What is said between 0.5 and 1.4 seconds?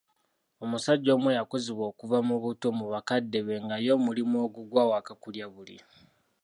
Omusajja omu